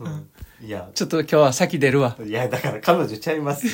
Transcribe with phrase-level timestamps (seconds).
[0.00, 0.30] うん
[0.62, 2.16] いや、ちょっと今日は先出るわ。
[2.24, 3.72] いや、だから彼女ちゃいますよ。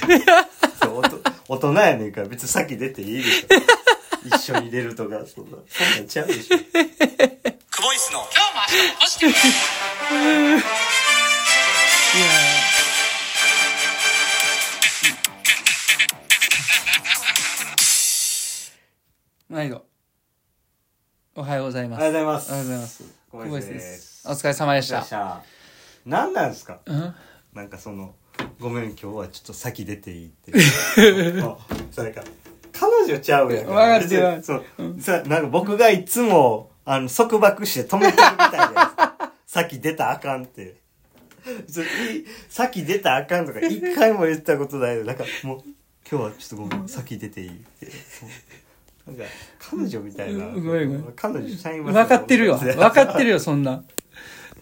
[0.83, 3.46] そうおと大人やねんから別に先出ていいでしょ。
[4.25, 6.56] 一緒に出るとか、そんな、そんなんちゃうでしょ。
[6.56, 9.35] クボイスの今日も明日もポジティブ
[12.17, 12.29] いや
[19.49, 19.85] 毎度。
[21.37, 22.01] おはようございます。
[22.01, 23.18] おはようございますおはようございます。
[23.31, 24.29] 小林ですす。
[24.29, 25.03] お疲れ様でした。
[25.03, 25.43] た。
[26.07, 26.81] 何なんですか？
[26.86, 27.14] うん
[27.53, 28.14] なんかその、
[28.61, 30.53] ごめん今日はちょっと先出ていいって。
[31.43, 31.57] あ
[31.91, 32.22] それか、
[32.72, 33.72] 彼女ちゃうやんか。
[33.72, 34.64] わかってるそう、
[35.00, 39.33] さ、なんか僕がいつも、あの、束縛して止めてるみたいじゃないですか。
[39.47, 40.77] 先出たらあかんって。
[42.48, 45.05] 先出たらあかんとか一回も言ったことないよ。
[45.05, 45.62] なんかもう、
[46.10, 47.88] 今日はちょっとごめん、先出ていいって。
[49.08, 49.24] なんか、
[49.58, 50.46] 彼女みたいな。
[50.46, 52.56] うんごめんごめん彼女ちゃいます分かってるよ。
[52.56, 53.82] 分かってるよ、そんな。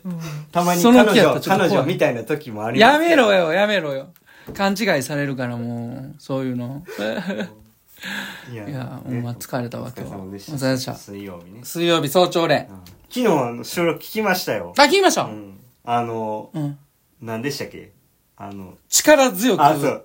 [0.53, 4.09] たまにその彼女、気やったらちょっと怖い彼女みたいな時もありますやめろよ、やめろよ。
[4.55, 6.85] 勘違いされるからもう、そういうの。
[8.53, 11.61] いやいやほんま疲れたわお疲れ様でした今日はお疲れ様でした水曜日ね。
[11.65, 12.69] 水曜日早朝練。
[13.09, 14.75] 昨日あの収録聞きましたよ。
[14.77, 15.29] あ、聞きましたう。
[15.31, 15.59] ん。
[15.85, 16.79] あの、うん。
[17.23, 17.93] 何でしたっけ？
[18.37, 20.05] あの、力強あ、そくう。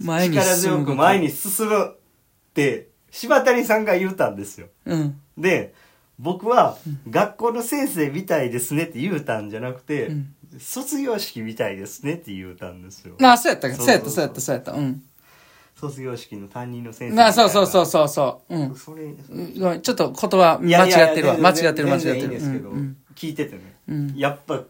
[0.00, 0.92] 前に力強進むこと。
[0.92, 1.88] く前に進むっ
[2.54, 4.66] て、柴谷さんが言うたんですよ。
[4.86, 5.20] うん。
[5.38, 5.72] で、
[6.18, 6.76] 僕は、
[7.08, 13.14] 学校の先生みたいですねって言うたんじゃなくて、うん卒業式みたいですねって言うたんですよ。
[13.18, 13.74] なあ、そうやったか。
[13.74, 14.82] そそううそうやった、そうやった、そうやった。
[14.82, 15.02] うん。
[15.74, 18.54] 卒業式の担任の先生みたいなあ、そうそうそうそうそう。
[18.54, 18.74] うん。
[18.76, 19.14] それ、
[19.58, 21.38] ごめんちょっと言葉いや間いや違ってるわ。
[21.38, 22.30] 間違ってる、間違って全然いいんる。
[22.34, 24.62] ですけど、うんうん聞いててね、うんやっぱちょ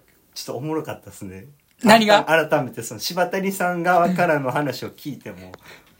[0.43, 1.47] っとおもろかったですね
[1.83, 2.25] 何が？
[2.31, 5.53] あ改めてその柴谷さん側からの話を聞いても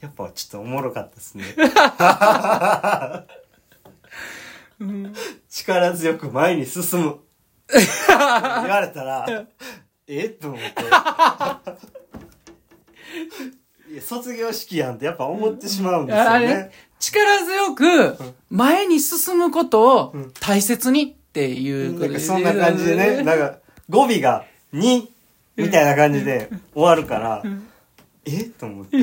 [0.03, 1.45] やっぱちょっとおもろかったですね。
[5.49, 7.19] 力強く前に進む。
[7.73, 7.79] 言
[8.69, 9.27] われたら
[10.09, 10.25] え？
[10.25, 10.67] っと思って。
[13.93, 16.47] いや卒業式やんってやっぱ思ってしまうんですよあれ？
[16.49, 18.17] ね力強く
[18.51, 25.13] 前に進むことを大切にっていうなんかそんな感じでね、なんか語尾が「に」
[25.57, 27.43] みたいな感じで終わるから、
[28.25, 28.45] え？
[28.45, 28.99] と思って。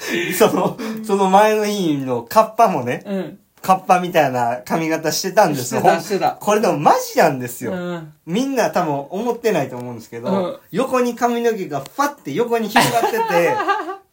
[0.34, 3.38] その、その前の日のカッパもね、うん。
[3.62, 5.82] カッパみたいな髪型してたんですよ。
[6.40, 7.72] これでもマジなんですよ。
[7.72, 8.12] うん。
[8.24, 13.54] みんな多分思ってないと思うんですけど、うん横に髪の毛がファって横に広がってて、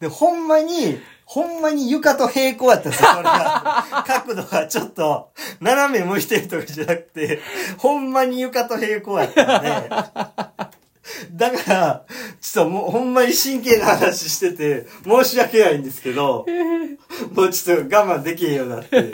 [0.00, 4.04] で、ほんまに、ほんまに床と平行やったんですよ、それが。
[4.06, 5.30] 角度がちょっと、
[5.60, 7.40] 斜め向いてるとかじゃなくて、
[7.78, 9.90] ほんまに床と平行やったんで、
[11.32, 12.04] だから、
[12.40, 16.46] ちょっともうほんまに真剣な話してて、申し訳ないんですけど、
[17.34, 19.10] もうちょっと我慢できへんようになって。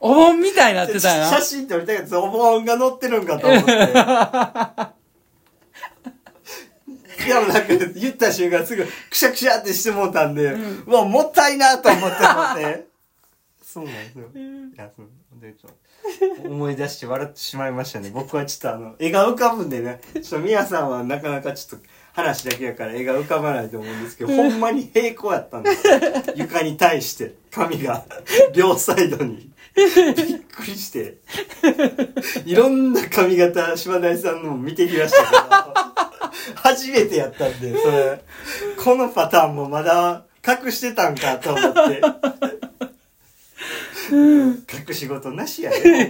[0.00, 1.28] お盆みたいになってたよな。
[1.28, 3.72] 写真撮りたいやつ、お盆が載ってるんかと思って。
[7.24, 10.56] いや、もうなんか、言った瞬間すぐ、くしゃくしゃってしてもうたんで、
[10.86, 12.91] うわ、もったいなと思って思って。
[13.72, 14.28] そうなんですよ。
[14.34, 15.06] いや、そう。
[15.40, 18.10] で、ちょっと思い出して笑ってしまいましたね。
[18.12, 25.94] 僕はちょっとあの、絵が浮かぶんでね、ちょっと皆さんはなかなかちょっと話だけやから絵が浮かばないと思うんですけど、ほんまに平行やったんですよ。
[26.36, 28.04] 床に対して、髪が、
[28.52, 29.50] 両サイドに。
[29.74, 31.16] びっくりして。
[32.44, 38.22] いろんな髪型、島谷さんのも見てきましたけど、初めてやったんで、それ、
[38.84, 42.02] このパターンもまだ隠してたんかと思って。
[44.16, 46.08] 隠し事なしやで、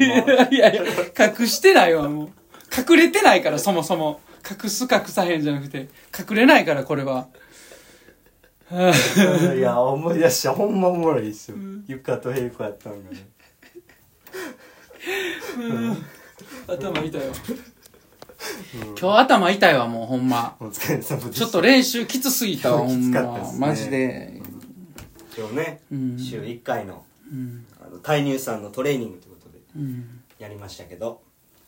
[0.50, 0.82] いやいや、
[1.18, 2.28] 隠してないわ、もう。
[2.76, 4.20] 隠れてないから、そもそも。
[4.48, 7.28] 隠す隠さへんじゃなくて、隠れないから、これは。
[9.56, 10.52] いや、思い出した。
[10.52, 11.56] ほんまおもろいですよ。
[11.86, 13.26] 床と平行やったんがね。
[16.66, 17.34] 頭痛いわ。
[18.98, 20.56] 今日頭痛いわ、もう、ほんま。
[20.72, 24.40] ちょっと練習きつすぎたわ、ほんま マジで。
[25.36, 27.11] 今日ね、うん週1回の、うん。
[27.84, 30.20] あの、タイ乳酸のトレーニングということで、うん。
[30.38, 31.20] やりましたけど、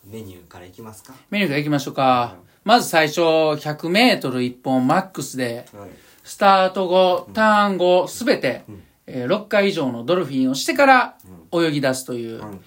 [0.05, 1.13] メニューからいきますか？
[1.29, 2.35] メニューから行きましょうか。
[2.63, 5.89] まず最初、100メートル1本マックスで、はい。
[6.23, 8.63] スタート後、ターン後、すべて、
[9.07, 11.17] えー6回以上のドルフィンをしてから
[11.51, 12.41] 泳ぎ出すという。
[12.41, 12.61] うん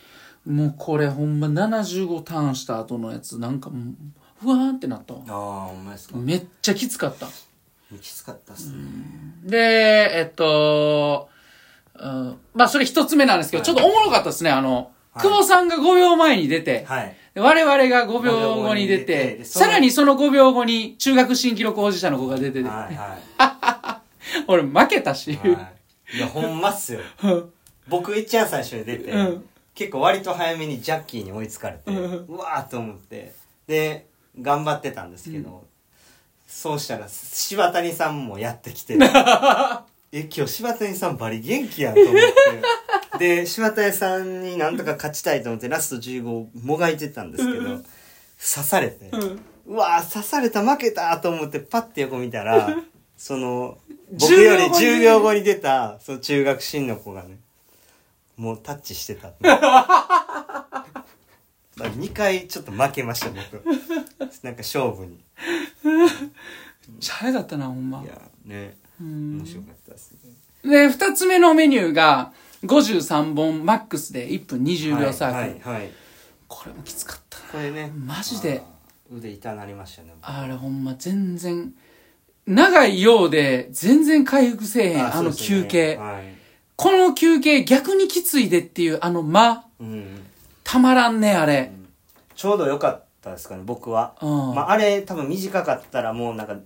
[0.46, 3.94] もうこれほんま75ターンした後のやつ、なんかもう、
[4.40, 5.20] ふわーんってなったわ。
[5.28, 6.16] ああ、ほんまですか？
[6.16, 7.26] めっちゃきつかった。
[8.00, 8.76] きつかったっすね。
[9.44, 9.58] で、
[10.18, 11.28] えっと、
[12.00, 12.38] うん。
[12.54, 14.50] まあそれ一つ目なんですけど、ちょっとおもろかったですね。
[14.50, 15.22] あの、はい。
[15.22, 17.16] 久保さんが5秒前に出て、はい。
[17.34, 22.94] で我々が5秒後に出5秒後に出てさらにその5秒後に中学新記録保持者の子が出てて、はい
[23.38, 24.02] は
[24.48, 25.36] 俺負けたし、い。
[25.36, 25.70] は
[26.12, 26.16] い。
[26.16, 27.00] いや、ほんまっすよ。
[27.88, 29.48] 僕一番最初に出て、うん。
[29.74, 33.32] 結構割と早めにジャッキーに追いつかれてうわーと思って。
[33.66, 34.06] で
[34.40, 35.64] 頑張ってたんですけど、
[36.46, 38.96] そうしたら柴谷さんもやってきて
[40.10, 43.18] え今日柴谷さんバリ元気やんと思って。
[43.18, 47.82] で柴谷さんになんとか勝ちたいと思ってラスト15をもがいてたんですけど刺
[48.38, 49.10] されて、
[49.66, 52.76] うわー刺された負けたと思ってパッて横見たら
[53.16, 53.78] その
[54.10, 55.42] 僕より10秒後に。
[55.42, 57.38] 出たその中学生の子がね
[58.36, 59.32] もうタッチしてた。
[61.76, 63.62] 2回ちょっと負けました僕。
[64.42, 65.20] なんか勝負に。
[65.84, 66.08] めっ
[67.00, 68.02] ちゃ早かったな、ほんま。
[68.02, 68.06] い。
[68.06, 68.76] やね。
[68.82, 70.18] うん面白かったですね
[70.64, 72.32] で、二つ目のメニューが、
[72.64, 75.40] 53本マックスで1分20秒サークル。
[75.40, 75.92] はいはい、はい、
[76.48, 77.44] これもきつかったな。
[77.52, 77.92] これね。
[77.94, 78.62] マジで。
[79.10, 81.72] 腕痛なりましたねあれほんま全然、
[82.46, 85.96] 長いようで全然回復せえへん、あの休憩。
[85.96, 86.34] はい。
[86.76, 90.22] この休憩逆にきついでっていうあの間、うん、
[90.62, 91.72] たまらんね、あれ。
[92.34, 94.54] ちょうど良かったですかね僕は、うん。
[94.54, 96.56] まあ、あれ多分短かったらもうなんか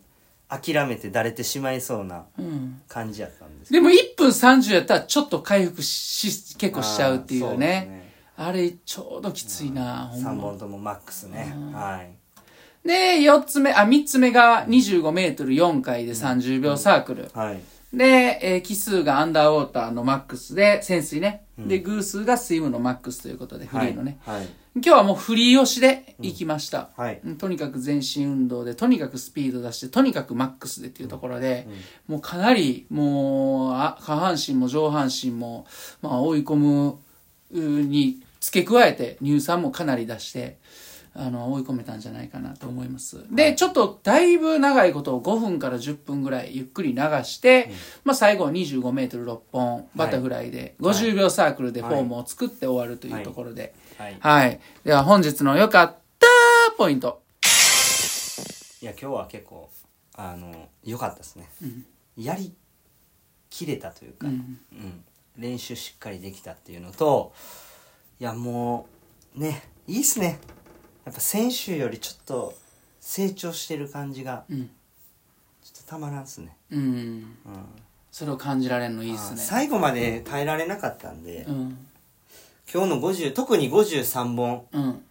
[0.61, 2.81] 諦めてだれてしまいそうなうん。
[2.89, 8.13] 感じやったんですけどでも1分30やったらちょっと回復し、結構しちゃうっていうね。
[8.37, 10.59] あれちょうどきついな、ほんですね3ま本。
[10.59, 12.11] ともマックスねはい
[12.87, 17.31] で、4つ目、あ、3つ目が25メートル4回で30秒サークル。
[17.33, 17.61] はい
[17.93, 21.45] で、えー奇数がアンダーウォーターのマックスで、潜水ね。
[21.59, 24.19] で、偶数がスイムのマックスということで、フリーのね。
[24.25, 26.89] はい今日はもうフリー押しで行きました。
[26.97, 31.69] はいうんとにかく全身運動で、とにかくスピード出して、とにかくマックスでっていうところで、
[32.09, 35.67] もうかなり、もう、あ下半身も上半身も、
[36.01, 36.99] まあ追い込む
[37.53, 40.57] うに付け加えて、乳酸もかなり出して、
[41.15, 43.25] あの、追い込めたんじゃないかなと思います。
[43.31, 47.71] で、ちょっとだいぶ長いことを5分から10分ぐらいゆっくり流して、
[48.05, 54.17] まあ最後は25メートル6本、バタフライで50秒サークルでフォームを作って終わるというところで、はい。
[54.21, 54.61] はい。
[54.85, 56.27] では本日の良かった
[56.79, 57.23] ポイント。
[58.81, 59.71] いや今日は結構
[60.15, 61.49] あの良かったですね、
[62.17, 62.55] やり
[63.51, 64.59] きれたというか、うん。
[64.73, 65.05] うん。
[65.37, 67.33] 練習しっかりできたっていうのと
[68.21, 68.87] いやも
[69.35, 70.39] うねいいっすね
[71.05, 72.55] やっぱ先週よりちょっと
[73.01, 74.71] 成長してる感じがうん。
[75.63, 76.81] ちょっとたまらんっすね、うん。
[76.81, 77.37] うん
[78.11, 79.39] それを感じられるのいいですね。
[79.39, 81.79] 最後まで耐えられなかったんで、うん。
[82.73, 85.03] 今日の50特に53本、うん。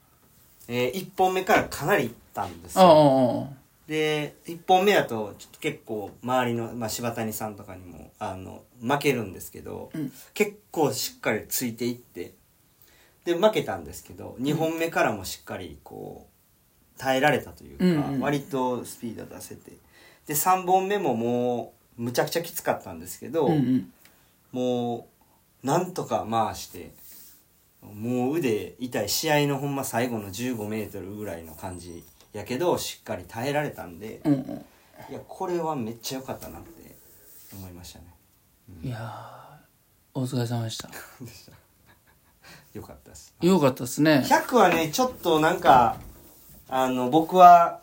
[0.67, 3.49] え1本目からかなりいったんですよ
[3.87, 12.31] で1本目だとちょっと結構周りの、まあ、柴谷さんとかにもあの負けるんですけど、うん結構しっかりついていって
[13.25, 19.71] で負けたんですけど2本目からもしっかりこう耐えられたというか、うんうん割とスピード出せて
[20.27, 23.93] で3本目ももうむちゃくちゃきつかったんですけど、うんうん。
[24.51, 25.07] も
[25.63, 26.91] うなんとか回して
[27.81, 32.03] もう腕痛い試合のほんま最後の1 5メートルぐらいの感じ
[32.33, 34.65] やけどしっかり耐えられたんで、うんうん。
[35.09, 36.95] いやこれはめっちゃ良かったなって
[37.53, 38.05] 思いましたね
[38.83, 40.89] いやー、お疲れ様でした。
[42.73, 43.33] 良かったです。
[43.41, 44.23] よかったですね。
[44.25, 45.97] 100はねちょっとなんか
[46.69, 47.81] あの僕は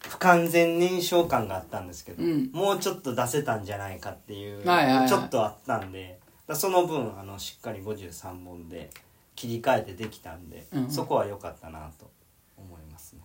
[0.00, 2.50] 不完全燃焼感があったんですけど、うん。
[2.52, 5.08] もうちょっと出せたんじゃないかっていう、はいはいはい。
[5.08, 8.90] ちょっとあったんでだその分あのしっかり53本で
[9.34, 10.90] 切り替えてできたんで、うんうん。
[10.90, 12.10] そこは良かったなと
[12.56, 13.22] 思いますね、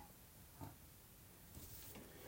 [0.60, 0.70] はい。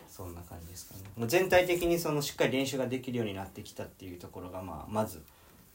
[0.09, 1.01] そんな感じですかね。
[1.17, 5.21] もう全体的にそのしっかり練習ができるようになってきたっていうところが、まあ、まず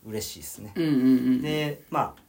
[0.05, 0.95] 嬉しいですね、うんうんう
[1.33, 1.43] ん。
[1.43, 2.26] でまあ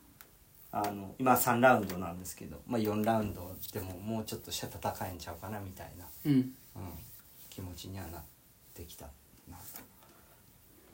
[0.71, 6.31] あの今3ラウンドなんですけど、まあ、4ラウンドでももうちょっとした戦えんちゃうかなみたいな、うん。
[6.33, 6.51] うん、
[7.49, 8.21] 気持ちにはなっ
[8.73, 9.07] てきた
[9.49, 9.81] なと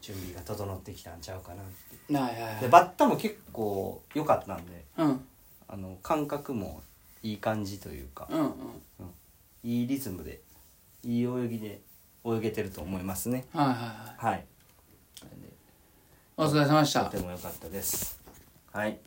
[0.01, 1.65] 準備が整ってきたんちゃうかなっ
[2.07, 2.61] てはいはいはい。
[2.61, 5.25] でバッタも結構良かったんでうん。
[5.67, 6.81] あの感覚も
[7.23, 8.51] いい感じというか、うんうん。
[9.63, 10.41] いいリズムで
[11.03, 11.81] いい泳ぎで
[12.25, 14.31] 泳げてると思いますねはいはいはい。
[14.31, 14.45] はい
[16.35, 17.17] お疲れ様でしたと。
[17.17, 18.19] ても良かったです
[18.71, 18.99] はい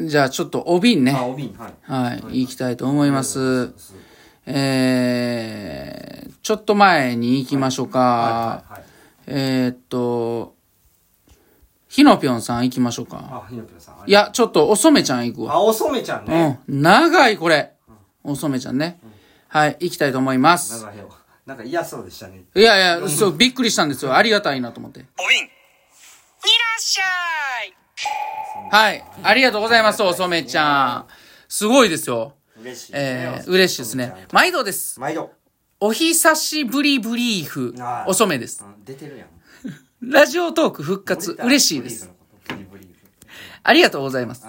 [0.00, 1.12] じゃあちょっとお瓶ね。
[1.12, 2.42] あお瓶はいはい。
[2.42, 3.72] 行きたいと思います。
[4.46, 8.64] えー、ちょっと前に行きましょうか。
[9.26, 10.54] えーっと、
[11.88, 13.44] ひのぴょんさん行きましょうか。
[13.44, 15.54] あひのぴょんさんいや、ちょっとおそめちゃん行くわ。
[15.54, 16.82] あおそめちゃんね、うん。
[16.82, 17.72] 長い、これ。
[18.24, 18.98] おそめちゃんね。
[19.48, 20.84] はい、行きたいと思います。
[20.84, 24.14] なんかなんか嫌そうでしたねいやいや、そう、びっくりしたんですよ。
[24.14, 25.00] ありがたいなと思って。
[25.18, 27.31] お瓶いらっしゃい
[28.72, 29.04] はい。
[29.22, 31.06] ありがとうございます、おそめちゃん。
[31.46, 32.36] すごいですよ。
[32.58, 34.14] 嬉しいえー、嬉しいですね。
[34.32, 34.98] 毎度です。
[34.98, 35.30] 毎度、
[35.78, 37.74] お久しぶりブリーフ
[38.06, 38.64] おそめです。
[38.64, 39.28] うん、出てるやん
[40.10, 42.08] ラジオトーク復活、嬉しいです。
[43.62, 44.46] ありがとうございます。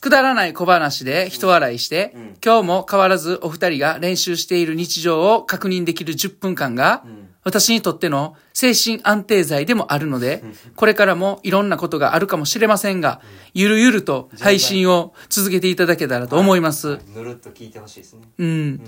[0.00, 10.42] くだらない小話で人笑いして、うん今日も変わらずお二人が練習している日常を確認できる10分間が、ん私にとっての精神安定剤でもあるので、
[10.76, 13.20] これからもいろんなことがあるかもしれませんが、
[13.54, 16.98] ゆるゆると配信を続けていただけたらと思います。
[17.14, 18.22] ぬるっと聞いてほしいですね。
[18.38, 18.80] うん。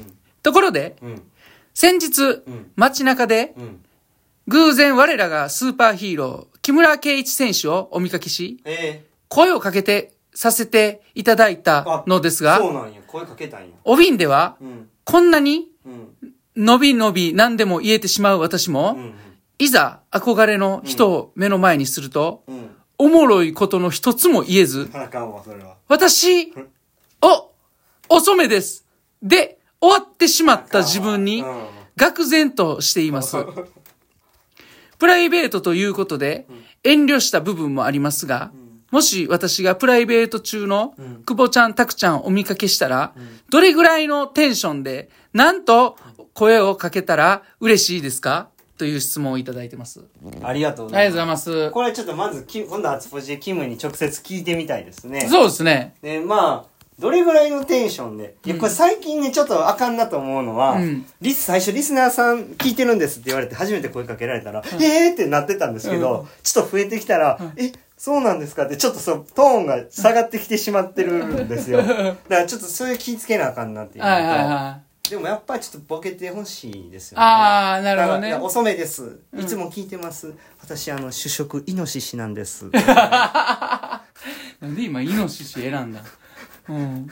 [0.42, 1.22] ところで、うん。
[1.74, 3.80] 先日、ん街中で、うん。
[4.48, 13.00] 偶然我らがスーパーヒーロー、木村敬一選手をお見かけし、え声をかけてさせていただいえたのですが、そうなんや。
[13.06, 13.66] 声かけたんや。
[13.84, 14.88] お瓶では、うん。
[15.04, 15.68] こんなに
[16.56, 16.64] うん。
[16.64, 19.14] 伸び伸び何でも言えてしまう私も、うん。
[19.58, 22.70] いざ憧れの人を目の前にすると、うん。
[22.98, 24.88] おもろいことの一つも言えず。
[25.88, 26.52] 私、
[27.20, 27.50] お、
[28.08, 28.86] 遅めです。
[29.22, 31.66] で、終わってしまった自分にうん、
[31.96, 33.36] 愕然としています。
[34.98, 36.46] プライベートということで、
[36.84, 38.52] 遠慮した部分もありますが、
[38.92, 40.94] もし私がプライベート中の
[41.26, 43.12] 久保ちゃん、たくちゃんをお見かけしたら、
[43.50, 45.96] どれぐらいのテンションで、なんと
[46.34, 48.48] 声をかけたら嬉しいですか？
[48.78, 50.04] という質問をいただいてます。
[50.42, 51.50] ありがとうごありざいます。
[51.50, 51.70] がとうございます。
[51.70, 55.20] これちょっとまず、き今度はつぽじでキムに直接聞いてみたいですね。
[55.28, 55.94] そうですね。
[56.02, 58.34] で、まあ、どれぐらいのテンションで。
[58.44, 68.64] いや、これ最近ね、ちょっとあかんなと思うのは、うんリス、最初リスナーさん聞いてるんですって言われて初めて声かけられたら、えーってなってたんですけど、ちょっと増えてきたら、え、そうなんですか？
[68.64, 71.78] って、ちょっとそう、トーンが下がってきてしまってるんですよ。
[71.84, 74.14] だからちょっとそういう気ぃつけなあかんなっていうのと。
[74.14, 74.91] はいはいはい。
[75.10, 77.24] でもやっぱりちょっとボケてほしいですよね。
[77.24, 79.18] あーなるほどね遅めです。
[79.36, 80.32] いつも聞いてます。
[80.62, 82.66] 私、あの、主食、イノシシなんです。
[82.72, 84.02] な
[84.68, 86.00] んで今、イノシシ選んだ？
[86.68, 87.08] うん。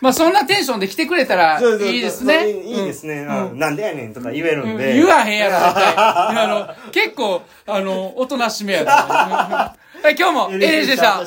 [0.00, 2.48] まあ、そんなテンションで来てくれたらいいですね。
[2.50, 4.94] いいですね、うんうんなんでやねんとか言えるうんんで。
[4.94, 5.94] 言わへんやろ、絶対。
[5.96, 9.74] あの、結構、あの、おとなしめやから。
[10.00, 10.96] はい、今日も、エレンジで。
[10.96, 11.18] した。